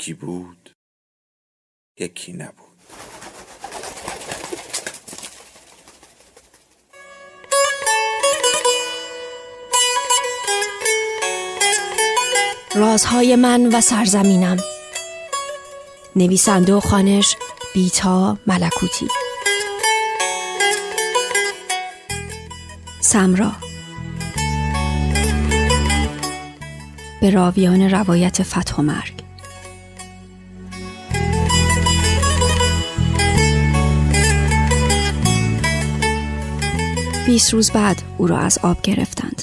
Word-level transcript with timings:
یکی 0.00 0.14
بود 0.14 0.70
یکی 1.98 2.32
نبود. 2.32 2.54
رازهای 12.74 13.36
من 13.36 13.74
و 13.74 13.80
سرزمینم. 13.80 14.56
نویسنده 16.16 16.74
و 16.74 16.80
خانش 16.80 17.36
بیتا 17.74 18.38
ملکوتی. 18.46 19.08
سمرا. 23.00 23.52
به 27.20 27.30
راویان 27.30 27.90
روایت 27.90 28.42
فتح 28.42 28.76
و 28.76 28.82
مرگ. 28.82 29.19
بیست 37.26 37.54
روز 37.54 37.70
بعد 37.70 38.02
او 38.18 38.26
را 38.26 38.38
از 38.38 38.58
آب 38.62 38.82
گرفتند 38.82 39.42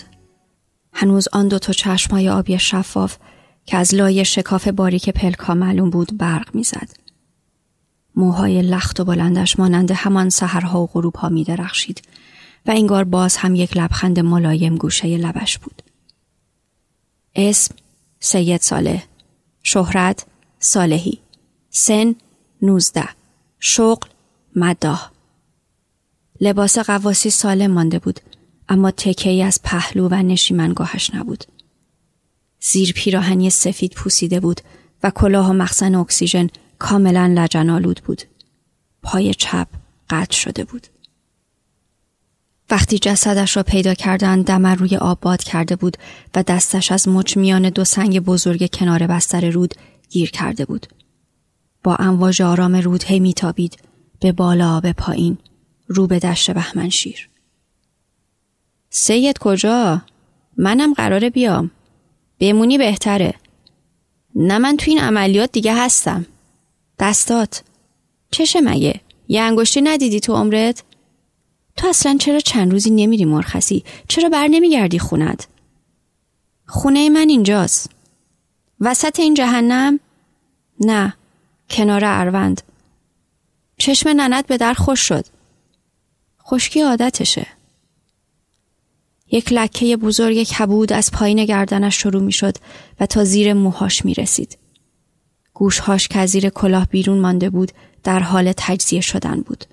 هنوز 0.93 1.27
آن 1.31 1.47
دو 1.47 1.59
تا 1.59 1.73
چشمای 1.73 2.29
آبی 2.29 2.59
شفاف 2.59 3.17
که 3.65 3.77
از 3.77 3.95
لای 3.95 4.25
شکاف 4.25 4.67
باریک 4.67 5.09
پلکا 5.09 5.53
معلوم 5.53 5.89
بود 5.89 6.17
برق 6.17 6.55
می‌زد. 6.55 6.89
موهای 8.15 8.61
لخت 8.61 8.99
و 8.99 9.05
بلندش 9.05 9.59
مانند 9.59 9.91
همان 9.91 10.29
سحرها 10.29 10.83
و 10.83 10.87
غروبها 10.87 11.29
می 11.29 11.43
درخشید 11.43 12.01
و 12.65 12.71
انگار 12.71 13.03
باز 13.03 13.37
هم 13.37 13.55
یک 13.55 13.77
لبخند 13.77 14.19
ملایم 14.19 14.75
گوشه 14.75 15.17
لبش 15.17 15.57
بود. 15.57 15.81
اسم 17.35 17.75
سید 18.19 18.61
صالح 18.61 19.03
شهرت 19.63 20.25
صالحی 20.59 21.19
سن 21.69 22.15
نوزده 22.61 23.09
شغل 23.59 24.09
مداه 24.55 25.16
لباس 26.41 26.79
قواسی 26.79 27.29
سالم 27.29 27.71
مانده 27.71 27.99
بود 27.99 28.19
اما 28.69 28.91
تکه 28.91 29.29
ای 29.29 29.43
از 29.43 29.59
پهلو 29.63 30.07
و 30.11 30.15
نشیمنگاهش 30.15 31.13
نبود. 31.13 31.43
زیر 32.59 32.93
پیراهنی 32.93 33.49
سفید 33.49 33.93
پوسیده 33.93 34.39
بود 34.39 34.61
و 35.03 35.09
کلاه 35.09 35.49
و 35.49 35.53
مخزن 35.53 35.95
اکسیژن 35.95 36.47
کاملا 36.79 37.33
لجنالود 37.35 38.01
بود. 38.05 38.21
پای 39.03 39.33
چپ 39.33 39.67
قطع 40.09 40.35
شده 40.35 40.63
بود. 40.63 40.87
وقتی 42.69 42.99
جسدش 42.99 43.57
را 43.57 43.63
پیدا 43.63 43.93
کردند 43.93 44.45
دمر 44.45 44.75
روی 44.75 44.97
آب 44.97 45.19
باد 45.19 45.43
کرده 45.43 45.75
بود 45.75 45.97
و 46.35 46.43
دستش 46.43 46.91
از 46.91 47.07
مچ 47.07 47.37
میان 47.37 47.69
دو 47.69 47.83
سنگ 47.83 48.19
بزرگ 48.19 48.75
کنار 48.75 49.07
بستر 49.07 49.49
رود 49.49 49.73
گیر 50.09 50.31
کرده 50.31 50.65
بود. 50.65 50.87
با 51.83 51.95
امواج 51.95 52.41
آرام 52.41 52.75
رود 52.75 53.03
هی 53.03 53.19
میتابید 53.19 53.77
به 54.19 54.31
بالا 54.31 54.79
به 54.79 54.93
پایین 54.93 55.37
رو 55.87 56.07
به 56.07 56.19
دشت 56.19 56.51
بهمنشیر. 56.51 57.29
سید 58.89 59.37
کجا؟ 59.37 60.01
منم 60.57 60.93
قراره 60.93 61.29
بیام. 61.29 61.71
بمونی 62.39 62.77
بهتره. 62.77 63.33
نه 64.35 64.57
من 64.57 64.77
تو 64.77 64.91
این 64.91 64.99
عملیات 64.99 65.51
دیگه 65.51 65.75
هستم. 65.75 66.25
دستات. 66.99 67.63
چشه 68.31 68.61
مگه؟ 68.61 69.01
یه 69.27 69.41
انگشتی 69.41 69.81
ندیدی 69.81 70.19
تو 70.19 70.35
عمرت؟ 70.35 70.83
تو 71.77 71.87
اصلا 71.87 72.17
چرا 72.19 72.39
چند 72.39 72.71
روزی 72.71 72.89
نمیری 72.89 73.25
مرخصی؟ 73.25 73.83
چرا 74.07 74.29
بر 74.29 74.47
نمیگردی 74.47 74.99
خونت؟ 74.99 75.47
خونه 76.65 77.09
من 77.09 77.29
اینجاست. 77.29 77.89
وسط 78.79 79.19
این 79.19 79.33
جهنم؟ 79.33 79.99
نه. 80.79 81.13
کنار 81.69 82.01
اروند. 82.05 82.61
چشم 83.77 84.09
ننت 84.09 84.47
به 84.47 84.57
در 84.57 84.73
خوش 84.73 84.99
شد. 84.99 85.25
خشکی 86.49 86.81
عادتشه. 86.81 87.47
یک 89.31 89.53
لکه 89.53 89.97
بزرگ 89.97 90.43
کبود 90.43 90.93
از 90.93 91.11
پایین 91.11 91.45
گردنش 91.45 92.01
شروع 92.01 92.23
می 92.23 92.31
شد 92.31 92.57
و 92.99 93.05
تا 93.05 93.23
زیر 93.23 93.53
موهاش 93.53 94.05
می 94.05 94.13
رسید. 94.13 94.57
گوشهاش 95.53 96.07
که 96.07 96.25
زیر 96.25 96.49
کلاه 96.49 96.85
بیرون 96.85 97.19
مانده 97.19 97.49
بود 97.49 97.71
در 98.03 98.19
حال 98.19 98.53
تجزیه 98.57 99.01
شدن 99.01 99.41
بود. 99.41 99.65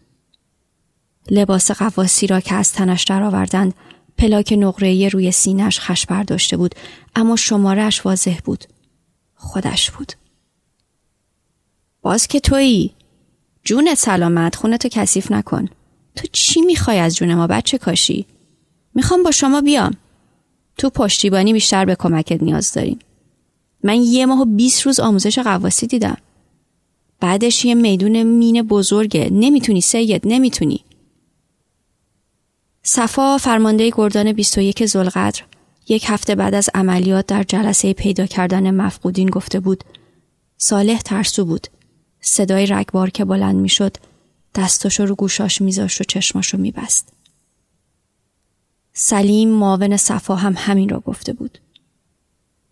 لباس 1.31 1.71
قواسی 1.71 2.27
را 2.27 2.41
که 2.41 2.55
از 2.55 2.73
تنش 2.73 3.05
درآوردند 3.05 3.75
پلاک 4.19 4.55
نقره‌ای 4.59 5.11
روی 5.11 5.33
سینهش 5.33 5.81
خش 5.81 6.07
برداشته 6.07 6.57
بود 6.57 6.75
اما 7.17 7.37
شمارش 7.37 8.07
واضح 8.07 8.39
بود. 8.45 8.65
خودش 9.35 9.91
بود. 9.91 10.13
باز 12.03 12.27
که 12.27 12.41
تویی 12.41 12.95
جونت 13.65 13.99
سلامت 13.99 14.57
خونتو 14.57 14.89
کثیف 14.93 15.33
نکن. 15.33 15.69
تو 16.17 16.27
چی 16.33 16.61
می‌خوای 16.61 16.99
از 16.99 17.17
جون 17.17 17.35
ما 17.35 17.47
بچه 17.47 17.79
کاشی؟ 17.79 18.27
می‌خوام 18.95 19.23
با 19.23 19.31
شما 19.31 19.61
بیام. 19.61 19.97
تو 20.79 20.91
پشتیبانی 20.91 21.53
بیشتر 21.53 21.85
به 21.85 21.95
کمکت 21.95 22.43
نیاز 22.43 22.73
داریم. 22.73 22.99
من 23.85 24.03
یه 24.03 24.27
ماه 24.27 24.41
و 24.41 24.45
20 24.45 24.83
روز 24.83 25.01
آموزش 25.01 25.39
قواسی 25.39 25.87
دیدم. 25.87 26.17
بعدش 27.21 27.65
یه 27.65 27.75
میدون 27.75 28.23
مین 28.23 28.63
بزرگه. 28.63 29.29
نمی‌تونی 29.33 29.81
سید 29.81 30.23
نمی‌تونی. 30.25 30.85
صفا 32.83 33.39
فرمانده 33.39 33.91
گردان 33.91 34.33
21 34.33 34.87
زلقدر 34.87 35.43
یک 35.89 36.05
هفته 36.09 36.35
بعد 36.35 36.55
از 36.55 36.71
عملیات 36.75 37.27
در 37.27 37.43
جلسه 37.43 37.93
پیدا 37.93 38.27
کردن 38.27 38.71
مفقودین 38.71 39.31
گفته 39.31 39.61
بود 39.61 39.85
صالح 40.57 41.01
ترسو 41.01 41.45
بود. 41.45 41.67
صدای 42.21 42.67
رگبار 42.67 43.11
که 43.11 43.25
بلند 43.25 43.57
می‌شد 43.57 43.97
دستاشو 44.55 45.05
رو 45.05 45.15
گوشاش 45.15 45.61
میذاشت 45.61 46.01
و 46.01 46.05
چشماشو 46.05 46.59
میبست. 46.59 47.13
سلیم 48.93 49.49
معاون 49.49 49.97
صفا 49.97 50.35
هم 50.35 50.55
همین 50.57 50.89
را 50.89 51.01
گفته 51.01 51.33
بود. 51.33 51.59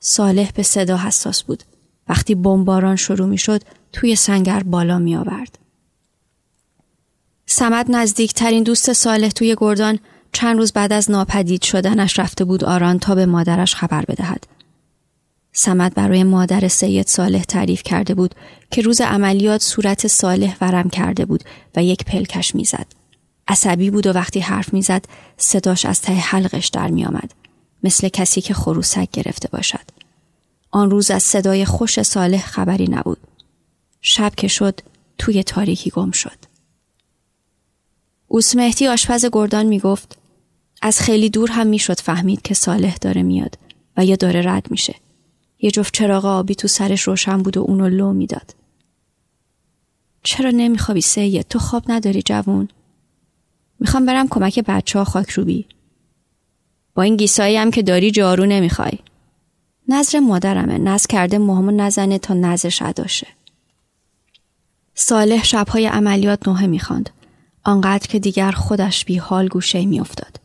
صالح 0.00 0.50
به 0.50 0.62
صدا 0.62 0.97
حساس 0.97 1.42
بود. 1.42 1.62
وقتی 2.09 2.34
بمباران 2.34 2.97
شروع 2.97 3.28
می 3.28 3.38
شد 3.38 3.62
توی 3.92 4.16
سنگر 4.16 4.62
بالا 4.62 4.98
می 4.98 5.16
آورد. 5.16 5.59
سمت 7.47 7.91
نزدیکترین 7.91 8.62
دوست 8.62 8.92
صالح 8.92 9.28
توی 9.28 9.56
گردان 9.59 9.98
چند 10.32 10.59
روز 10.59 10.72
بعد 10.72 10.92
از 10.92 11.10
ناپدید 11.10 11.62
شدنش 11.62 12.19
رفته 12.19 12.44
بود 12.44 12.65
آران 12.65 12.98
تا 12.98 13.15
به 13.15 13.26
مادرش 13.26 13.75
خبر 13.75 14.04
بدهد. 14.04 14.47
سمت 15.52 15.94
برای 15.94 16.24
مادر 16.24 16.68
سید 16.68 17.06
صالح 17.06 17.42
تعریف 17.42 17.82
کرده 17.82 18.14
بود 18.14 18.34
که 18.70 18.82
روز 18.82 19.00
عملیات 19.00 19.62
صورت 19.62 20.06
صالح 20.06 20.56
ورم 20.60 20.90
کرده 20.90 21.24
بود 21.24 21.44
و 21.76 21.82
یک 21.82 22.04
پلکش 22.04 22.54
می‌زد. 22.54 22.86
عصبی 23.48 23.91
بود 23.91 24.06
و 24.06 24.12
وقتی 24.12 24.41
حرف 24.41 24.72
می‌زد 24.72 25.04
صداش 25.36 25.84
از 25.84 26.00
ته 26.00 26.12
حلقش 26.12 26.68
در 26.68 26.88
میآمد. 26.88 27.34
مثل 27.82 28.09
کسی 28.09 28.41
که 28.41 28.54
خروسک 28.54 29.10
گرفته 29.10 29.48
باشد. 29.48 29.91
آن 30.71 30.91
روز 30.91 31.10
از 31.10 31.22
صدای 31.22 31.65
خوش 31.65 32.03
صالح 32.03 32.47
خبری 32.47 32.88
نبود. 32.88 33.18
شب 34.00 34.32
که 34.36 34.48
شد 34.48 34.80
توی 35.18 35.42
تاریکی 35.42 35.91
گم 35.91 36.10
شد. 36.10 36.38
اوسمهتی 38.28 38.88
آشپز 38.88 39.27
گردان 39.32 39.66
می‌گفت 39.66 40.18
از 40.82 41.00
خیلی 41.00 41.30
دور 41.30 41.50
هم 41.50 41.66
می‌شد 41.66 42.00
فهمید 42.00 42.42
که 42.42 42.54
صالح 42.54 42.97
داره 43.00 43.22
میاد 43.22 43.59
و 43.97 44.04
یا 44.04 44.16
داره 44.16 44.42
رد 44.47 44.71
میشه. 44.71 44.94
یه 45.62 45.70
جفت 45.70 45.94
چراغ 45.94 46.24
آبی 46.24 46.54
تو 46.54 46.68
سرش 46.68 47.03
روشن 47.03 47.42
بود 47.42 47.56
و 47.56 47.60
اونو 47.60 47.88
لو 47.88 48.12
می‌داد 48.12 48.54
چرا 50.22 50.50
نمیخوابی 50.50 51.00
سید 51.00 51.48
تو 51.48 51.59
خواب 51.59 51.82
نداری 51.88 52.22
جوون 52.22 52.68
می‌خوام 53.80 54.06
برم 54.06 54.28
کمک 54.28 54.59
بچه 54.59 54.98
ها 54.98 55.04
خاک 55.04 55.30
روبی. 55.30 55.66
با 56.94 57.03
این 57.03 57.16
گیسایی 57.16 57.56
هم 57.56 57.70
که 57.70 57.82
داری 57.82 58.10
جارو 58.10 58.47
نمی‌خوای. 58.47 58.98
نظر 59.88 60.20
مادرمه 60.20 60.78
نز 60.78 61.06
کرده 61.06 61.38
مهمو 61.38 61.70
نزنه 61.70 62.18
تا 62.18 62.34
نظرش 62.34 62.82
اداشه. 62.82 63.26
صالح 64.94 65.44
شبهای 65.44 65.86
عملیات 65.86 66.48
نوحه 66.48 66.66
می‌خواند. 66.66 67.10
آنقدر 67.65 68.06
که 68.06 68.18
دیگر 68.18 68.50
خودش 68.50 69.04
بی 69.04 69.16
حال 69.16 69.48
گوشه 69.48 69.86
میافتاد. 69.86 70.41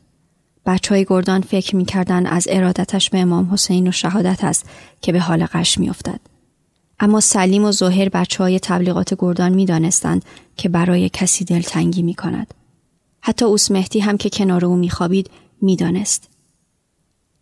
بچه 0.67 0.95
های 0.95 1.05
گردان 1.05 1.41
فکر 1.41 1.75
می‌کردن 1.75 2.25
از 2.25 2.47
ارادتش 2.49 3.09
به 3.09 3.19
امام 3.19 3.53
حسین 3.53 3.87
و 3.87 3.91
شهادت 3.91 4.43
است 4.43 4.69
که 5.01 5.11
به 5.11 5.19
حال 5.19 5.45
قش 5.45 5.77
میافتد. 5.77 6.19
اما 6.99 7.19
سلیم 7.19 7.65
و 7.65 7.71
ظاهر 7.71 8.09
بچه 8.09 8.43
های 8.43 8.59
تبلیغات 8.59 9.13
گردان 9.17 9.53
می 9.53 9.65
دانستند 9.65 10.25
که 10.57 10.69
برای 10.69 11.09
کسی 11.09 11.45
دلتنگی 11.45 12.01
می 12.01 12.13
کند. 12.13 12.53
حتی 13.21 13.45
اوس 13.45 13.71
مهدی 13.71 13.99
هم 13.99 14.17
که 14.17 14.29
کنار 14.29 14.65
او 14.65 14.75
می 14.75 14.89
خوابید 14.89 15.29
می 15.61 15.75
دانست. 15.75 16.29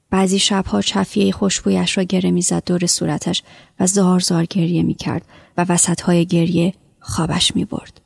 بعضی 0.09 0.39
شبها 0.39 0.81
چفیه 0.81 1.31
خوشبویش 1.31 1.97
را 1.97 2.03
گره 2.03 2.31
می‌زد 2.31 2.63
دور 2.65 2.85
صورتش 2.85 3.43
و 3.79 3.87
زار 3.87 4.19
زار 4.19 4.45
گریه 4.45 4.83
می 4.83 4.93
کرد 4.93 5.25
و 5.57 5.65
وسطهای 5.69 6.25
گریه 6.25 6.73
خوابش 6.99 7.55
می 7.55 7.65
برد. 7.65 8.01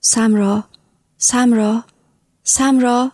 سمرا 0.00 0.64
سمرا 1.18 1.84
سمرا 2.42 3.12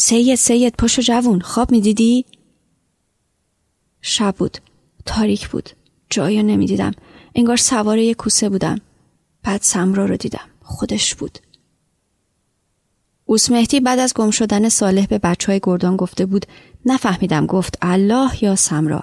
سید 0.00 0.34
سید 0.34 0.74
پشت 0.76 1.00
جوون 1.00 1.40
خواب 1.40 1.70
می 1.70 1.80
دیدی؟ 1.80 2.24
شب 4.02 4.34
بود 4.38 4.58
تاریک 5.06 5.48
بود 5.48 5.70
جایی 6.10 6.42
نمی‌دیدم. 6.42 6.92
انگار 7.34 7.56
سوار 7.56 7.98
یک 7.98 8.16
کوسه 8.16 8.48
بودم. 8.48 8.80
بعد 9.42 9.62
سمرا 9.62 10.06
رو 10.06 10.16
دیدم. 10.16 10.48
خودش 10.62 11.14
بود. 11.14 11.38
اوس 13.24 13.50
مهدی 13.50 13.80
بعد 13.80 13.98
از 13.98 14.14
گم 14.14 14.30
شدن 14.30 14.68
صالح 14.68 15.06
به 15.06 15.18
بچه 15.18 15.52
های 15.52 15.60
گردان 15.62 15.96
گفته 15.96 16.26
بود 16.26 16.46
نفهمیدم. 16.86 17.46
گفت 17.46 17.78
الله 17.82 18.44
یا 18.44 18.56
سمرا؟ 18.56 19.02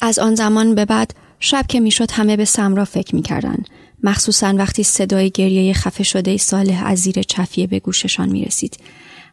از 0.00 0.18
آن 0.18 0.34
زمان 0.34 0.74
به 0.74 0.84
بعد 0.84 1.14
شب 1.40 1.66
که 1.68 1.80
می‌شد 1.80 2.10
همه 2.10 2.36
به 2.36 2.44
سمرا 2.44 2.84
فکر 2.84 3.14
می‌کردن. 3.14 3.64
مخصوصا 4.02 4.54
وقتی 4.56 4.82
صدای 4.82 5.30
گریه 5.30 5.72
خفه 5.74 6.02
شده 6.04 6.36
صالح 6.36 6.82
از 6.86 6.98
زیر 6.98 7.22
چفیه 7.22 7.66
به 7.66 7.80
گوششان 7.80 8.28
می 8.28 8.44
رسید. 8.44 8.76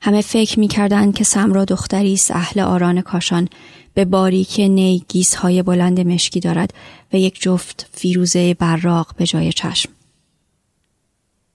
همه 0.01 0.21
فکر 0.21 0.59
می 0.59 0.67
که 1.13 1.23
سمرا 1.23 1.65
دختری 1.65 2.13
است 2.13 2.31
اهل 2.31 2.59
آران 2.59 3.01
کاشان 3.01 3.49
به 3.93 4.05
باریک 4.05 4.59
نی 4.59 5.05
های 5.37 5.61
بلند 5.61 5.99
مشکی 5.99 6.39
دارد 6.39 6.73
و 7.13 7.17
یک 7.17 7.41
جفت 7.41 7.89
فیروزه 7.93 8.53
براق 8.53 9.15
به 9.17 9.25
جای 9.25 9.53
چشم. 9.53 9.89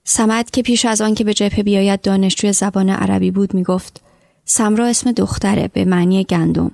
سمد 0.03 0.49
که 0.49 0.61
پیش 0.61 0.85
از 0.85 1.01
آن 1.01 1.15
که 1.15 1.23
به 1.23 1.33
جبهه 1.33 1.63
بیاید 1.63 2.01
دانشجوی 2.01 2.53
زبان 2.53 2.89
عربی 2.89 3.31
بود 3.31 3.53
می 3.53 3.63
گفت 3.63 4.01
سمرا 4.45 4.87
اسم 4.87 5.11
دختره 5.11 5.67
به 5.67 5.85
معنی 5.85 6.23
گندم. 6.23 6.71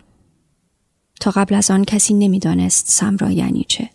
تا 1.20 1.32
قبل 1.32 1.56
از 1.56 1.72
آن 1.72 1.86
کسی 1.86 2.14
نمی‌دانست 2.14 2.86
سمرا 2.90 3.32
یعنی 3.32 3.66
چه. 3.68 3.90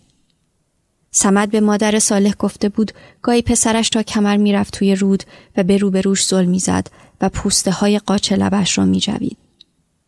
سمد 1.11 1.51
به 1.51 1.61
مادر 1.61 1.99
صالح 1.99 2.35
گفته 2.39 2.69
بود 2.69 2.93
گاهی 3.23 3.43
پسرش 3.43 3.89
تا 3.89 4.03
کمر 4.03 4.37
می‌رفت 4.37 4.79
توی 4.79 4.95
رود 4.95 5.25
و 5.57 5.63
به 5.63 5.77
روبروش 5.77 6.25
زل 6.25 6.45
می‌زد 6.45 6.87
و 7.21 7.29
پوسته 7.29 7.71
های 7.71 7.99
قاچ 7.99 8.33
لبش 8.33 8.79
را 8.79 8.85
میجوید. 8.85 9.37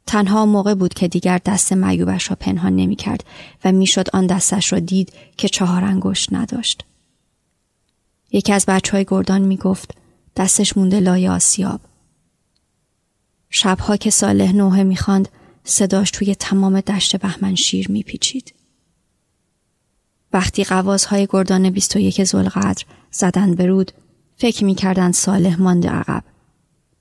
تنها 0.06 0.46
موقع 0.46 0.74
بود 0.74 0.94
که 0.94 1.08
دیگر 1.08 1.40
دست 1.44 1.72
معیوبش 1.72 2.30
را 2.30 2.36
پنهان 2.40 2.76
نمی 2.76 2.96
کرد 2.96 3.24
و 3.64 3.72
می‌شد 3.72 4.08
آن 4.12 4.26
دستش 4.26 4.72
را 4.72 4.78
دید 4.78 5.12
که 5.36 5.48
چهار 5.48 5.84
انگشت 5.84 6.32
نداشت. 6.32 6.84
یکی 8.32 8.52
از 8.52 8.66
بچه 8.66 8.92
های 8.92 9.04
گردان 9.08 9.40
می 9.42 9.56
گفت 9.56 9.94
دستش 10.36 10.76
مونده 10.76 11.00
لای 11.00 11.28
آسیاب. 11.28 11.80
شبها 13.50 13.96
که 13.96 14.10
صالح 14.10 14.52
نوحه 14.52 14.82
می‌خواند 14.82 15.28
صداش 15.64 16.10
توی 16.10 16.34
تمام 16.34 16.80
دشت 16.80 17.16
بهمن 17.16 17.54
شیر 17.54 17.90
میپیچید. 17.90 18.54
وقتی 20.32 20.64
قوازهای 20.64 21.26
گردان 21.30 21.70
21 21.70 22.24
زلقدر 22.24 22.84
زدند 23.10 23.56
به 23.56 23.66
رود 23.66 23.92
فکر 24.36 24.64
می‌کردند 24.64 25.14
صالح 25.14 25.60
مانده 25.60 25.88
عقب. 25.88 26.24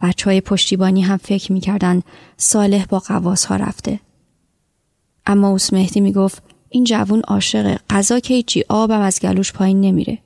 بچه 0.01 0.29
های 0.29 0.41
پشتیبانی 0.41 1.01
هم 1.01 1.17
فکر 1.17 1.51
می‌کردند 1.51 2.03
صالح 2.37 2.85
با 2.85 2.99
قواسها 2.99 3.55
رفته. 3.55 3.99
اما 5.25 5.49
اوس 5.49 5.73
مهدی 5.73 5.99
می‌گفت 5.99 6.43
این 6.69 6.83
جوون 6.83 7.19
عاشقه 7.19 7.79
غذا 7.89 8.19
که 8.19 8.65
آبم 8.69 9.01
از 9.01 9.19
گلوش 9.19 9.53
پایین 9.53 9.81
نمیره. 9.81 10.17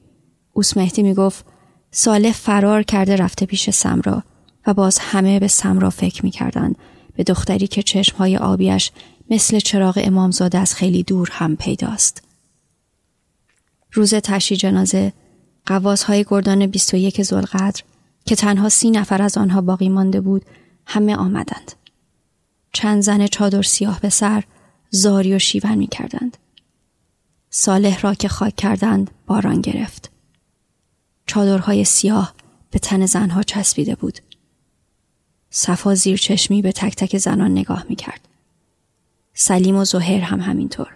اوس 0.54 0.78
مهدی 0.78 1.04
می‌گفت 1.04 1.46
صالح 1.92 2.32
فرار 2.32 2.84
کرده 2.84 3.16
رفته 3.16 3.46
پیش 3.46 3.70
سمرا 3.70 4.24
و 4.68 4.74
باز 4.74 5.00
همه 5.00 5.40
به 5.40 5.48
سمرا 5.48 5.90
فکر 5.90 6.26
می‌کردند 6.26 6.76
به 7.16 7.24
دختری 7.24 7.68
که 7.68 7.84
چشمهای 7.84 8.38
آبیش 8.38 8.92
مثل 9.30 9.60
چراغ 9.60 10.00
امامزاده 10.04 10.58
از 10.58 10.76
خیلی 10.76 11.04
دور 11.04 11.30
هم 11.32 11.56
پیداست. 11.56 12.24
روز 13.92 14.14
تشی 14.14 14.56
جنازه 14.56 15.14
قواسهای 15.66 16.26
گردان 16.30 16.68
21 16.68 17.22
زلقدر 17.22 17.84
که 18.26 18.36
تنها 18.36 18.70
سی 18.70 18.92
نفر 18.92 19.22
از 19.22 19.38
آنها 19.38 19.62
باقی 19.62 19.90
مانده 19.90 20.22
بود 20.22 20.46
همه 20.86 21.16
آمدند. 21.16 21.72
چند 22.74 23.02
زن 23.02 23.28
چادر 23.28 23.62
سیاه 23.62 24.00
به 24.00 24.10
سر 24.10 24.44
زاری 24.90 25.36
و 25.36 25.40
شیون 25.40 25.76
می 25.76 25.88
کردند. 25.88 26.38
صالح 27.50 28.02
را 28.02 28.14
که 28.14 28.28
خاک 28.28 28.56
کردند 28.56 29.12
باران 29.28 29.62
گرفت. 29.62 30.12
چادرهای 31.26 31.84
سیاه 31.86 32.34
به 32.72 32.80
تن 32.80 33.06
زنها 33.06 33.44
چسبیده 33.44 33.96
بود. 33.96 34.20
صفا 35.50 35.96
زیر 35.96 36.18
چشمی 36.18 36.62
به 36.62 36.72
تک 36.72 36.96
تک 36.96 37.18
زنان 37.18 37.52
نگاه 37.52 37.86
می 37.90 37.96
کرد. 37.96 38.28
سلیم 39.34 39.76
و 39.76 39.86
زهر 39.86 40.22
هم 40.22 40.42
همینطور. 40.42 40.92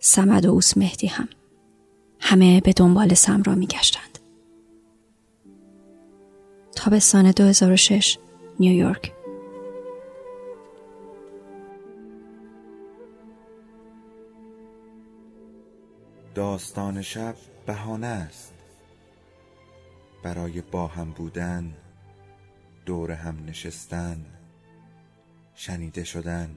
سمد 0.00 0.46
و 0.46 0.50
اوس 0.50 0.76
مهدی 0.76 1.06
هم. 1.06 1.28
همه 2.20 2.60
به 2.60 2.72
دنبال 2.72 3.14
سمرا 3.14 3.54
می 3.54 3.66
گشتند. 3.66 4.13
تابستان 6.74 7.30
2006 7.30 8.18
نیویورک 8.60 9.12
داستان 16.34 17.02
شب 17.02 17.34
بهانه 17.66 18.06
است. 18.06 18.54
برای 20.22 20.60
با 20.60 20.86
هم 20.86 21.10
بودن 21.10 21.74
دور 22.86 23.12
هم 23.12 23.44
نشستن 23.46 24.26
شنیده 25.54 26.04
شدن. 26.04 26.56